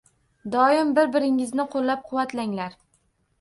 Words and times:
Doim 0.53 0.93
bir-biringizni 0.99 1.67
qoʻllab-quvvatlanglar. 1.75 2.75